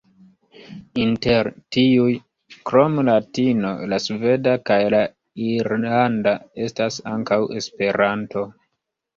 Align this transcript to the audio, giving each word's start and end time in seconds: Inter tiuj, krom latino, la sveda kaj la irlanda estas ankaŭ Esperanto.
Inter 1.01 1.49
tiuj, 1.75 2.15
krom 2.71 2.97
latino, 3.11 3.75
la 3.91 4.01
sveda 4.07 4.55
kaj 4.71 4.79
la 4.97 5.03
irlanda 5.51 6.35
estas 6.67 6.99
ankaŭ 7.17 7.43
Esperanto. 7.63 8.49